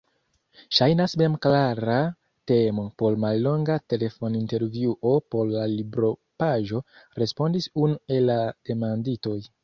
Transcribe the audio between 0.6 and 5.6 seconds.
Ŝajnas memklara temo por mallonga telefonintervjuo por